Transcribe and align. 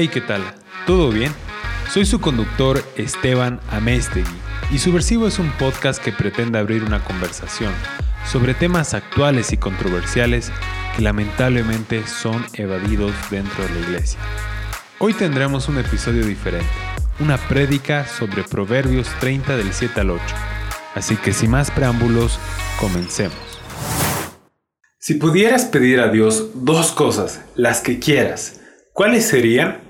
Hey, 0.00 0.06
¿qué 0.06 0.20
tal? 0.20 0.42
¿Todo 0.86 1.10
bien? 1.10 1.32
Soy 1.90 2.06
su 2.06 2.20
conductor 2.20 2.84
Esteban 2.96 3.60
Amestegui 3.68 4.30
y 4.70 4.78
Subversivo 4.78 5.26
es 5.26 5.40
un 5.40 5.50
podcast 5.52 6.00
que 6.00 6.12
pretende 6.12 6.60
abrir 6.60 6.84
una 6.84 7.02
conversación 7.02 7.72
sobre 8.24 8.54
temas 8.54 8.94
actuales 8.94 9.52
y 9.52 9.56
controversiales 9.56 10.52
que 10.94 11.02
lamentablemente 11.02 12.06
son 12.06 12.46
evadidos 12.52 13.12
dentro 13.28 13.64
de 13.64 13.70
la 13.70 13.80
iglesia. 13.80 14.20
Hoy 15.00 15.14
tendremos 15.14 15.68
un 15.68 15.78
episodio 15.78 16.24
diferente, 16.24 16.70
una 17.20 17.36
prédica 17.36 18.06
sobre 18.06 18.44
Proverbios 18.44 19.08
30 19.20 19.56
del 19.56 19.72
7 19.72 20.00
al 20.00 20.10
8. 20.10 20.22
Así 20.94 21.16
que 21.16 21.32
sin 21.32 21.50
más 21.50 21.70
preámbulos, 21.70 22.38
comencemos. 22.78 23.36
Si 24.98 25.14
pudieras 25.14 25.64
pedir 25.64 26.00
a 26.00 26.08
Dios 26.08 26.50
dos 26.64 26.92
cosas, 26.92 27.44
las 27.54 27.80
que 27.80 27.98
quieras, 27.98 28.60
¿cuáles 28.92 29.26
serían? 29.26 29.80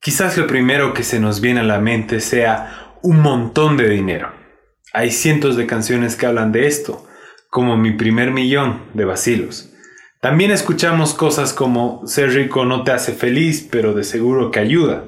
Quizás 0.00 0.36
lo 0.36 0.46
primero 0.46 0.94
que 0.94 1.02
se 1.02 1.20
nos 1.20 1.40
viene 1.40 1.60
a 1.60 1.64
la 1.64 1.80
mente 1.80 2.20
sea 2.20 2.96
un 3.02 3.20
montón 3.20 3.76
de 3.76 3.88
dinero. 3.88 4.32
Hay 4.92 5.10
cientos 5.10 5.56
de 5.56 5.66
canciones 5.66 6.16
que 6.16 6.26
hablan 6.26 6.52
de 6.52 6.66
esto, 6.66 7.06
como 7.50 7.76
Mi 7.76 7.92
primer 7.92 8.30
millón 8.30 8.82
de 8.94 9.04
Basilos. 9.04 9.72
También 10.20 10.50
escuchamos 10.50 11.14
cosas 11.14 11.52
como 11.52 12.06
Ser 12.06 12.30
rico 12.30 12.64
no 12.64 12.84
te 12.84 12.92
hace 12.92 13.12
feliz, 13.12 13.66
pero 13.70 13.94
de 13.94 14.04
seguro 14.04 14.50
que 14.50 14.60
ayuda. 14.60 15.04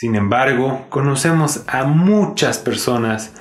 Sin 0.00 0.14
embargo, 0.14 0.86
conocemos 0.88 1.62
a 1.66 1.84
muchas 1.84 2.58
personas 2.58 3.34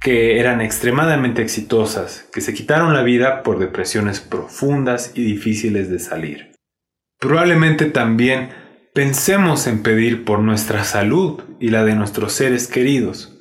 que 0.00 0.38
eran 0.38 0.60
extremadamente 0.60 1.42
exitosas, 1.42 2.28
que 2.32 2.40
se 2.40 2.54
quitaron 2.54 2.94
la 2.94 3.02
vida 3.02 3.42
por 3.42 3.58
depresiones 3.58 4.20
profundas 4.20 5.10
y 5.16 5.24
difíciles 5.24 5.90
de 5.90 5.98
salir. 5.98 6.52
Probablemente 7.18 7.86
también 7.86 8.50
pensemos 8.94 9.66
en 9.66 9.82
pedir 9.82 10.24
por 10.24 10.38
nuestra 10.38 10.84
salud 10.84 11.42
y 11.58 11.70
la 11.70 11.84
de 11.84 11.96
nuestros 11.96 12.32
seres 12.32 12.68
queridos, 12.68 13.36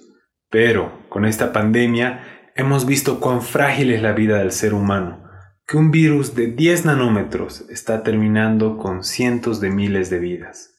pero 0.50 1.00
con 1.09 1.25
esta 1.25 1.53
pandemia 1.53 2.50
hemos 2.56 2.88
visto 2.88 3.19
cuán 3.19 3.44
frágil 3.44 3.92
es 3.92 4.02
la 4.02 4.14
vida 4.14 4.40
del 4.40 4.52
ser 4.52 4.73
humano, 4.73 5.30
que 5.67 5.78
un 5.78 5.92
virus 5.92 6.34
de 6.34 6.47
10 6.47 6.86
nanómetros 6.86 7.69
está 7.69 8.02
terminando 8.02 8.80
con 8.80 9.03
cientos 9.03 9.62
de 9.62 9.69
miles 9.69 10.09
de 10.09 10.17
vidas. 10.17 10.72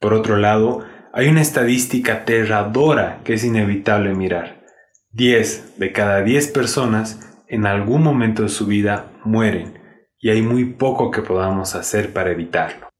Por 0.00 0.14
otro 0.14 0.36
lado, 0.36 0.84
hay 1.16 1.28
una 1.28 1.40
estadística 1.40 2.12
aterradora 2.12 3.22
que 3.24 3.32
es 3.32 3.42
inevitable 3.42 4.12
mirar. 4.12 4.62
10 5.12 5.78
de 5.78 5.90
cada 5.90 6.20
10 6.20 6.48
personas 6.48 7.40
en 7.48 7.64
algún 7.64 8.02
momento 8.02 8.42
de 8.42 8.50
su 8.50 8.66
vida 8.66 9.10
mueren 9.24 9.80
y 10.18 10.28
hay 10.28 10.42
muy 10.42 10.66
poco 10.66 11.10
que 11.10 11.22
podamos 11.22 11.74
hacer 11.74 12.12
para 12.12 12.32
evitarlo. 12.32 12.90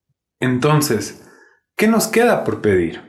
Entonces, 0.40 1.30
¿qué 1.76 1.88
nos 1.88 2.08
queda 2.08 2.42
por 2.42 2.62
pedir? 2.62 3.02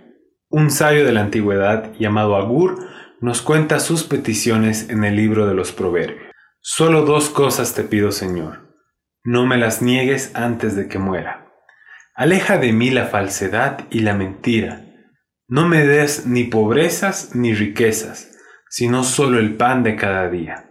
Un 0.49 0.71
sabio 0.71 1.05
de 1.05 1.13
la 1.13 1.21
antigüedad 1.21 1.93
llamado 1.97 2.35
Agur 2.35 2.77
nos 3.21 3.41
cuenta 3.41 3.79
sus 3.79 4.03
peticiones 4.03 4.89
en 4.89 5.05
el 5.05 5.15
libro 5.15 5.47
de 5.47 5.53
los 5.53 5.71
Proverbios. 5.71 6.33
Solo 6.59 7.03
dos 7.03 7.29
cosas 7.29 7.73
te 7.75 7.83
pido, 7.83 8.11
Señor. 8.11 8.75
No 9.23 9.45
me 9.45 9.55
las 9.55 9.81
niegues 9.81 10.35
antes 10.35 10.75
de 10.75 10.89
que 10.89 10.99
muera. 10.99 11.47
Aleja 12.13 12.57
de 12.57 12.73
mí 12.73 12.89
la 12.89 13.05
falsedad 13.05 13.85
y 13.89 14.01
la 14.01 14.13
mentira. 14.13 14.83
No 15.49 15.67
me 15.67 15.85
des 15.85 16.25
ni 16.25 16.43
pobrezas 16.43 17.33
ni 17.33 17.53
riquezas, 17.53 18.37
sino 18.69 19.03
solo 19.03 19.39
el 19.39 19.55
pan 19.55 19.83
de 19.83 19.95
cada 19.95 20.29
día. 20.29 20.69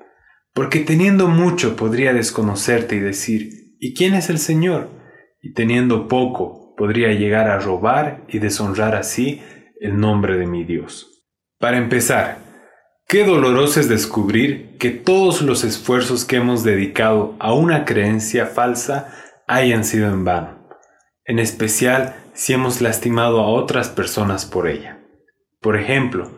Porque 0.53 0.81
teniendo 0.81 1.29
mucho 1.29 1.77
podría 1.77 2.13
desconocerte 2.13 2.97
y 2.97 3.01
decir, 3.01 3.75
¿y 3.81 3.95
quién 3.95 4.15
es 4.15 4.29
el 4.29 4.39
Señor? 4.39 4.91
Y 5.41 5.55
teniendo 5.55 6.09
poco 6.09 6.75
podría 6.77 7.13
llegar 7.13 7.49
a 7.49 7.59
robar 7.59 8.25
y 8.29 8.39
deshonrar 8.39 8.95
así 8.95 9.43
el 9.81 9.99
nombre 9.99 10.37
de 10.37 10.47
mi 10.47 10.65
Dios. 10.65 11.25
Para 11.59 11.79
empezar, 11.79 12.39
qué 13.09 13.25
doloroso 13.25 13.81
es 13.81 13.89
descubrir 13.89 14.77
que 14.79 14.91
todos 14.91 15.41
los 15.41 15.65
esfuerzos 15.65 16.27
que 16.27 16.37
hemos 16.37 16.65
dedicado 16.65 17.35
a 17.39 17.55
una 17.55 17.87
creencia 17.87 18.47
falsa 18.47 19.15
hayan 19.47 19.85
sido 19.85 20.11
en 20.11 20.25
vano, 20.25 20.66
en 21.27 21.39
especial 21.39 22.15
si 22.35 22.53
hemos 22.53 22.81
lastimado 22.81 23.41
a 23.41 23.49
otras 23.49 23.89
personas 23.89 24.47
por 24.47 24.69
ella. 24.69 25.01
Por 25.61 25.77
ejemplo, 25.77 26.31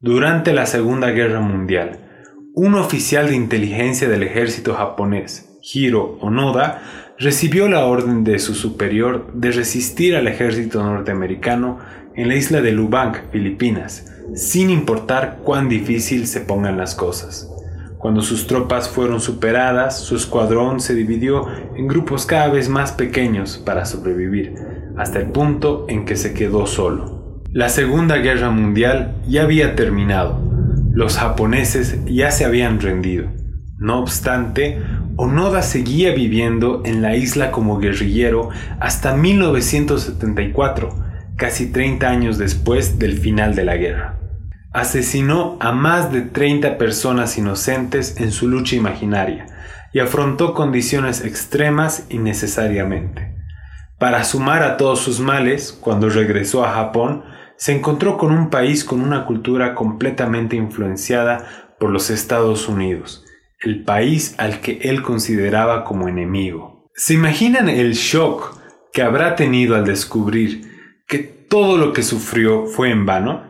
durante 0.00 0.52
la 0.52 0.66
Segunda 0.66 1.10
Guerra 1.10 1.40
Mundial, 1.40 2.08
un 2.54 2.74
oficial 2.74 3.28
de 3.28 3.34
inteligencia 3.34 4.08
del 4.08 4.22
ejército 4.22 4.74
japonés, 4.74 5.58
Hiro 5.62 6.18
Onoda, 6.20 6.82
recibió 7.18 7.68
la 7.68 7.84
orden 7.84 8.22
de 8.22 8.38
su 8.38 8.54
superior 8.54 9.32
de 9.34 9.50
resistir 9.50 10.14
al 10.14 10.28
ejército 10.28 10.82
norteamericano 10.82 11.78
en 12.14 12.28
la 12.28 12.36
isla 12.36 12.60
de 12.60 12.72
Lubang, 12.72 13.30
Filipinas, 13.32 14.12
sin 14.34 14.70
importar 14.70 15.38
cuán 15.42 15.68
difícil 15.68 16.26
se 16.26 16.40
pongan 16.40 16.76
las 16.76 16.94
cosas. 16.94 17.50
Cuando 17.98 18.22
sus 18.22 18.46
tropas 18.46 18.88
fueron 18.88 19.20
superadas, 19.20 19.98
su 19.98 20.14
escuadrón 20.14 20.78
se 20.78 20.94
dividió 20.94 21.48
en 21.74 21.88
grupos 21.88 22.26
cada 22.26 22.46
vez 22.46 22.68
más 22.68 22.92
pequeños 22.92 23.58
para 23.58 23.84
sobrevivir, 23.86 24.54
hasta 24.96 25.18
el 25.18 25.30
punto 25.30 25.84
en 25.88 26.04
que 26.04 26.14
se 26.14 26.32
quedó 26.32 26.68
solo. 26.68 27.42
La 27.50 27.68
Segunda 27.68 28.18
Guerra 28.18 28.50
Mundial 28.50 29.16
ya 29.26 29.42
había 29.42 29.74
terminado. 29.74 30.40
Los 30.92 31.18
japoneses 31.18 31.98
ya 32.04 32.30
se 32.30 32.44
habían 32.44 32.80
rendido. 32.80 33.30
No 33.78 33.98
obstante, 33.98 34.80
Onoda 35.16 35.62
seguía 35.62 36.14
viviendo 36.14 36.82
en 36.84 37.02
la 37.02 37.16
isla 37.16 37.50
como 37.50 37.78
guerrillero 37.80 38.50
hasta 38.78 39.16
1974, 39.16 40.90
casi 41.36 41.72
30 41.72 42.08
años 42.08 42.38
después 42.38 43.00
del 43.00 43.18
final 43.18 43.56
de 43.56 43.64
la 43.64 43.76
guerra 43.76 44.17
asesinó 44.72 45.56
a 45.60 45.72
más 45.72 46.12
de 46.12 46.22
30 46.22 46.78
personas 46.78 47.38
inocentes 47.38 48.20
en 48.20 48.32
su 48.32 48.48
lucha 48.48 48.76
imaginaria 48.76 49.46
y 49.92 50.00
afrontó 50.00 50.54
condiciones 50.54 51.24
extremas 51.24 52.06
innecesariamente. 52.10 53.34
Para 53.98 54.22
sumar 54.24 54.62
a 54.62 54.76
todos 54.76 55.00
sus 55.00 55.20
males, 55.20 55.72
cuando 55.72 56.08
regresó 56.08 56.64
a 56.64 56.72
Japón, 56.72 57.24
se 57.56 57.72
encontró 57.72 58.16
con 58.16 58.30
un 58.30 58.50
país 58.50 58.84
con 58.84 59.00
una 59.00 59.24
cultura 59.24 59.74
completamente 59.74 60.54
influenciada 60.54 61.74
por 61.80 61.90
los 61.90 62.10
Estados 62.10 62.68
Unidos, 62.68 63.24
el 63.60 63.82
país 63.82 64.36
al 64.38 64.60
que 64.60 64.78
él 64.82 65.02
consideraba 65.02 65.84
como 65.84 66.08
enemigo. 66.08 66.86
¿Se 66.94 67.14
imaginan 67.14 67.68
el 67.68 67.94
shock 67.94 68.56
que 68.92 69.02
habrá 69.02 69.34
tenido 69.34 69.74
al 69.74 69.84
descubrir 69.84 71.02
que 71.08 71.18
todo 71.18 71.76
lo 71.78 71.92
que 71.92 72.02
sufrió 72.02 72.66
fue 72.66 72.90
en 72.90 73.06
vano? 73.06 73.47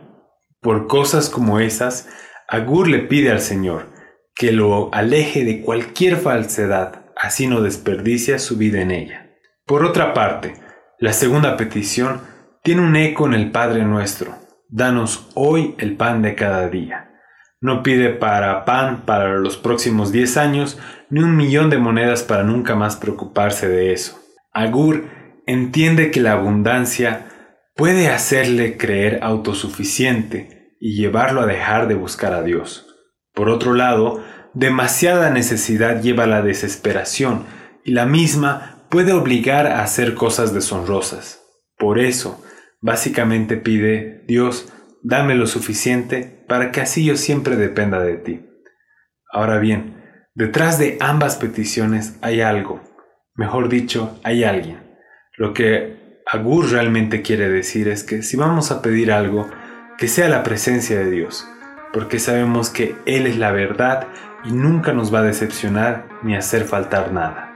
Por 0.61 0.87
cosas 0.87 1.29
como 1.29 1.59
esas, 1.59 2.09
Agur 2.47 2.87
le 2.89 2.99
pide 2.99 3.31
al 3.31 3.39
Señor 3.39 3.87
que 4.35 4.51
lo 4.51 4.93
aleje 4.93 5.43
de 5.43 5.61
cualquier 5.61 6.17
falsedad, 6.17 7.05
así 7.15 7.47
no 7.47 7.61
desperdicia 7.61 8.39
su 8.39 8.57
vida 8.57 8.81
en 8.81 8.91
ella. 8.91 9.29
Por 9.65 9.85
otra 9.85 10.13
parte, 10.13 10.53
la 10.97 11.13
segunda 11.13 11.57
petición 11.57 12.21
tiene 12.63 12.81
un 12.81 12.95
eco 12.95 13.25
en 13.25 13.33
el 13.33 13.51
Padre 13.51 13.83
nuestro. 13.85 14.35
Danos 14.67 15.29
hoy 15.33 15.75
el 15.77 15.95
pan 15.95 16.21
de 16.21 16.35
cada 16.35 16.67
día. 16.69 17.11
No 17.61 17.83
pide 17.83 18.09
para 18.09 18.65
pan 18.65 19.05
para 19.05 19.35
los 19.35 19.57
próximos 19.57 20.11
10 20.11 20.37
años, 20.37 20.79
ni 21.09 21.21
un 21.21 21.35
millón 21.35 21.69
de 21.69 21.77
monedas 21.77 22.23
para 22.23 22.43
nunca 22.43 22.75
más 22.75 22.95
preocuparse 22.95 23.67
de 23.67 23.93
eso. 23.93 24.19
Agur 24.53 25.09
entiende 25.45 26.11
que 26.11 26.21
la 26.21 26.33
abundancia 26.33 27.25
puede 27.79 28.09
hacerle 28.09 28.75
creer 28.75 29.19
autosuficiente 29.21 30.75
y 30.81 30.97
llevarlo 30.97 31.39
a 31.39 31.45
dejar 31.45 31.87
de 31.87 31.95
buscar 31.95 32.33
a 32.33 32.43
Dios. 32.43 32.93
Por 33.33 33.47
otro 33.47 33.73
lado, 33.73 34.21
demasiada 34.53 35.29
necesidad 35.29 36.01
lleva 36.01 36.25
a 36.25 36.27
la 36.27 36.41
desesperación 36.41 37.45
y 37.85 37.91
la 37.91 38.05
misma 38.05 38.85
puede 38.89 39.13
obligar 39.13 39.65
a 39.65 39.81
hacer 39.81 40.13
cosas 40.13 40.53
deshonrosas. 40.53 41.41
Por 41.77 41.99
eso, 41.99 42.43
básicamente 42.81 43.55
pide, 43.55 44.25
Dios, 44.27 44.73
dame 45.01 45.35
lo 45.35 45.47
suficiente 45.47 46.43
para 46.49 46.71
que 46.71 46.81
así 46.81 47.05
yo 47.05 47.15
siempre 47.15 47.55
dependa 47.55 48.01
de 48.01 48.17
ti. 48.17 48.45
Ahora 49.31 49.57
bien, 49.57 50.03
detrás 50.35 50.79
de 50.79 50.97
ambas 50.99 51.37
peticiones 51.37 52.17
hay 52.21 52.41
algo, 52.41 52.81
mejor 53.35 53.69
dicho, 53.69 54.19
hay 54.25 54.43
alguien. 54.43 54.83
Lo 55.37 55.53
que 55.53 56.08
Agur 56.31 56.69
realmente 56.69 57.23
quiere 57.23 57.49
decir 57.49 57.87
es 57.87 58.03
que 58.03 58.21
si 58.21 58.37
vamos 58.37 58.69
a 58.69 58.83
pedir 58.83 59.11
algo, 59.11 59.49
que 59.97 60.07
sea 60.07 60.29
la 60.29 60.43
presencia 60.43 60.99
de 60.99 61.09
Dios, 61.09 61.47
porque 61.91 62.19
sabemos 62.19 62.69
que 62.69 62.95
Él 63.07 63.25
es 63.25 63.35
la 63.35 63.51
verdad 63.51 64.07
y 64.45 64.51
nunca 64.51 64.93
nos 64.93 65.11
va 65.11 65.19
a 65.19 65.23
decepcionar 65.23 66.07
ni 66.21 66.35
hacer 66.35 66.65
faltar 66.65 67.11
nada. 67.11 67.51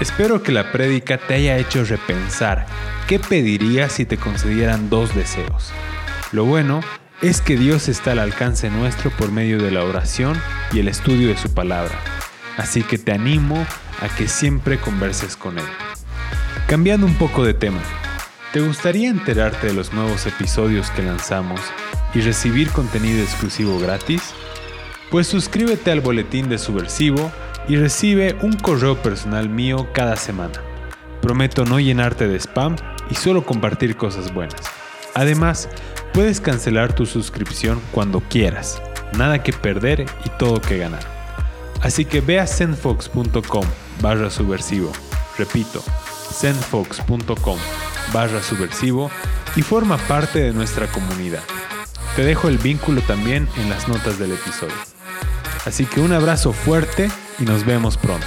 Espero 0.00 0.42
que 0.42 0.52
la 0.52 0.72
prédica 0.72 1.18
te 1.18 1.34
haya 1.34 1.58
hecho 1.58 1.84
repensar 1.84 2.64
qué 3.06 3.18
pedirías 3.18 3.92
si 3.92 4.06
te 4.06 4.16
concedieran 4.16 4.88
dos 4.88 5.14
deseos. 5.14 5.70
Lo 6.32 6.46
bueno 6.46 6.80
es 7.20 7.42
que 7.42 7.58
Dios 7.58 7.90
está 7.90 8.12
al 8.12 8.20
alcance 8.20 8.70
nuestro 8.70 9.10
por 9.10 9.30
medio 9.30 9.62
de 9.62 9.70
la 9.70 9.84
oración 9.84 10.40
y 10.72 10.78
el 10.78 10.88
estudio 10.88 11.28
de 11.28 11.36
su 11.36 11.52
palabra. 11.52 11.94
Así 12.56 12.82
que 12.82 12.96
te 12.96 13.12
animo 13.12 13.66
a 13.83 13.83
que 14.16 14.28
siempre 14.28 14.78
converses 14.78 15.36
con 15.36 15.58
Él. 15.58 15.64
Cambiando 16.68 17.06
un 17.06 17.14
poco 17.14 17.44
de 17.44 17.54
tema, 17.54 17.80
¿te 18.52 18.60
gustaría 18.60 19.08
enterarte 19.08 19.68
de 19.68 19.74
los 19.74 19.92
nuevos 19.92 20.26
episodios 20.26 20.90
que 20.90 21.02
lanzamos 21.02 21.60
y 22.14 22.20
recibir 22.20 22.70
contenido 22.70 23.22
exclusivo 23.22 23.78
gratis? 23.78 24.22
Pues 25.10 25.26
suscríbete 25.26 25.90
al 25.90 26.00
boletín 26.00 26.48
de 26.48 26.58
Subversivo 26.58 27.30
y 27.68 27.76
recibe 27.76 28.36
un 28.42 28.54
correo 28.54 28.96
personal 28.96 29.48
mío 29.48 29.88
cada 29.92 30.16
semana. 30.16 30.60
Prometo 31.20 31.64
no 31.64 31.80
llenarte 31.80 32.28
de 32.28 32.38
spam 32.38 32.76
y 33.10 33.14
solo 33.14 33.44
compartir 33.44 33.96
cosas 33.96 34.32
buenas. 34.32 34.60
Además, 35.14 35.68
puedes 36.12 36.40
cancelar 36.40 36.94
tu 36.94 37.06
suscripción 37.06 37.80
cuando 37.92 38.20
quieras. 38.20 38.82
Nada 39.16 39.42
que 39.42 39.52
perder 39.52 40.06
y 40.24 40.28
todo 40.38 40.60
que 40.60 40.78
ganar. 40.78 41.02
Así 41.80 42.04
que 42.04 42.20
ve 42.20 42.40
a 42.40 42.46
zenfox.com 42.46 43.64
barra 44.00 44.30
subversivo. 44.30 44.92
Repito, 45.38 45.82
zenfox.com 46.32 47.58
barra 48.12 48.42
subversivo 48.42 49.10
y 49.56 49.62
forma 49.62 49.96
parte 49.96 50.40
de 50.40 50.52
nuestra 50.52 50.86
comunidad. 50.88 51.42
Te 52.16 52.24
dejo 52.24 52.48
el 52.48 52.58
vínculo 52.58 53.00
también 53.02 53.48
en 53.56 53.70
las 53.70 53.88
notas 53.88 54.18
del 54.18 54.32
episodio. 54.32 54.74
Así 55.64 55.86
que 55.86 56.00
un 56.00 56.12
abrazo 56.12 56.52
fuerte 56.52 57.10
y 57.38 57.44
nos 57.44 57.64
vemos 57.64 57.96
pronto. 57.96 58.26